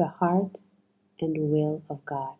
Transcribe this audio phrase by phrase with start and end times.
[0.00, 0.60] the heart
[1.20, 2.36] and will of God.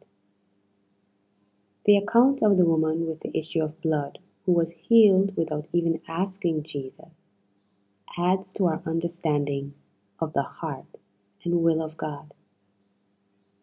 [1.85, 6.01] The account of the woman with the issue of blood, who was healed without even
[6.09, 7.27] asking Jesus,
[8.17, 9.75] adds to our understanding
[10.19, 10.97] of the heart
[11.45, 12.33] and will of God.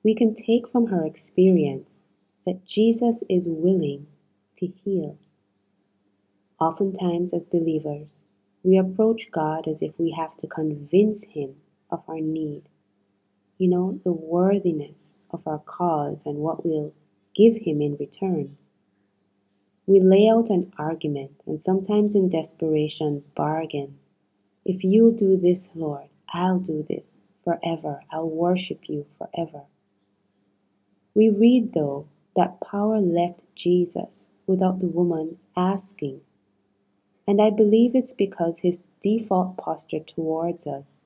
[0.04, 2.04] We can take from her experience
[2.46, 4.06] that Jesus is willing
[4.60, 5.18] to heal.
[6.60, 8.24] Oftentimes, as believers,
[8.62, 11.56] we approach God as if we have to convince Him
[11.90, 12.70] of our need
[13.58, 16.94] you know, the worthiness of our cause and what we'll
[17.36, 18.58] give Him in return.
[19.86, 24.00] We lay out an argument and sometimes in desperation bargain.
[24.66, 28.02] If you'll do this, Lord, I'll do this forever.
[28.12, 29.64] I'll worship you forever.
[31.16, 36.22] We read, though, that power left Jesus without the woman asking.
[37.28, 40.98] And I believe it's because his default posture towards us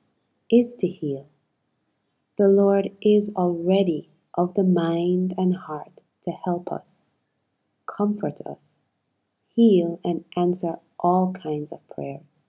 [0.52, 1.28] is to heal.
[2.38, 7.04] The Lord is already of the mind and heart to help us
[7.86, 8.84] comfort us,
[9.54, 12.44] heal, and answer all kinds of prayers.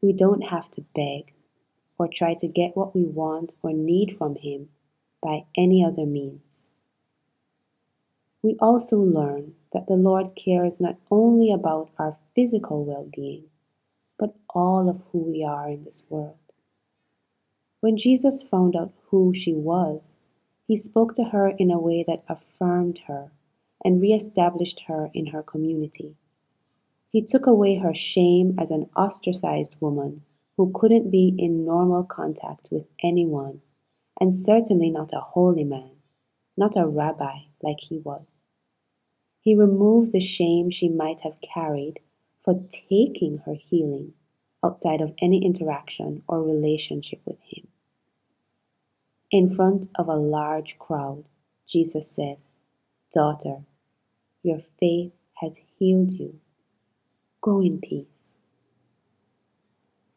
[0.00, 1.34] We don't have to beg
[1.98, 4.70] or try to get what we want or need from Him
[5.22, 6.70] by any other means.
[8.42, 13.44] We also learn that the Lord cares not only about our physical well being,
[14.18, 16.41] but all of who we are in this world.
[17.82, 20.16] When Jesus found out who she was,
[20.68, 23.32] he spoke to her in a way that affirmed her
[23.84, 26.14] and reestablished her in her community.
[27.10, 30.22] He took away her shame as an ostracized woman
[30.56, 33.62] who couldn't be in normal contact with anyone,
[34.20, 35.96] and certainly not a holy man,
[36.56, 38.42] not a rabbi like he was.
[39.40, 41.98] He removed the shame she might have carried
[42.44, 44.14] for taking her healing
[44.64, 47.66] outside of any interaction or relationship with him.
[49.30, 51.24] In front of a large crowd,
[51.66, 52.36] Jesus said,
[53.12, 53.64] Daughter,
[54.42, 56.40] your faith has healed you.
[57.40, 58.34] Go in peace.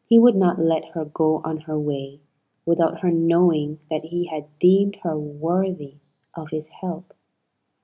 [0.04, 2.20] He would not let her go on her way
[2.64, 5.94] without her knowing that he had deemed her worthy
[6.34, 7.14] of his help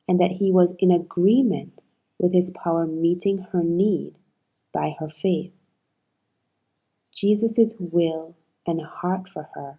[0.06, 1.84] and that he was in agreement
[2.18, 4.14] with his power meeting her need
[4.72, 5.52] by her faith.
[7.12, 8.36] Jesus' will
[8.66, 9.78] and heart for her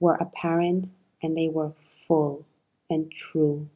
[0.00, 0.88] were apparent
[1.22, 1.72] and they were
[2.06, 2.46] full
[2.88, 3.68] and true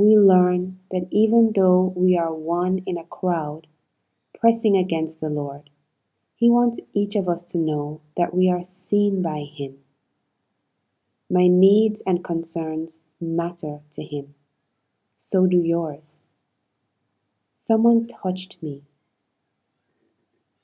[0.00, 3.66] we learn that even though we are one in a crowd
[4.38, 5.68] pressing against the Lord,
[6.34, 9.76] He wants each of us to know that we are seen by Him.
[11.28, 14.34] My needs and concerns matter to Him.
[15.18, 16.16] So do yours.
[17.54, 18.84] Someone touched me.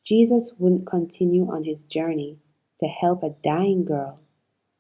[0.07, 2.39] Jesus wouldn't continue on his journey
[2.79, 4.21] to help a dying girl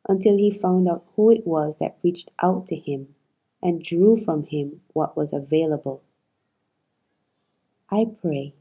[0.08, 3.08] until he found out who it was that reached out to him
[3.60, 6.04] and drew from him what was available.
[7.90, 8.54] I pray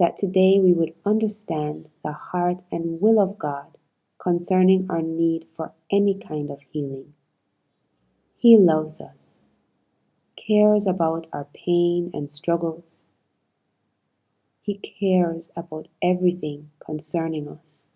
[0.00, 3.76] that today we would understand the heart and will of God
[4.18, 7.14] concerning our need for any kind of healing.
[8.36, 9.42] He loves us,
[10.34, 13.04] cares about our pain and struggles.
[14.70, 17.86] He cares about everything concerning us.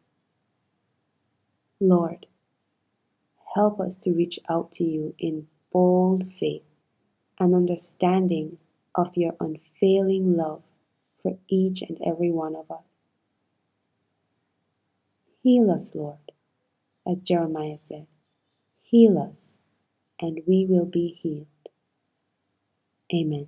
[1.79, 2.27] Lord,
[3.55, 6.65] help us to reach out to you in bold faith
[7.39, 8.59] and understanding
[8.93, 10.62] of your unfailing love
[11.23, 13.09] for each and every one of us.
[15.45, 16.33] Heal us, Lord,
[17.06, 18.09] as Jeremiah said.
[18.83, 19.59] Heal us,
[20.19, 21.47] and we will be healed.
[23.15, 23.47] Amen.